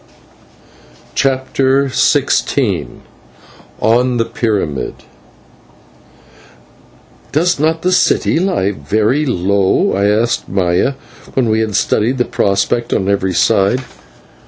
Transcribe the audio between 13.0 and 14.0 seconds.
every side.